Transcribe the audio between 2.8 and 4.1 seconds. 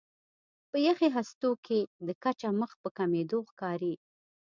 په کمېدو ښکاري.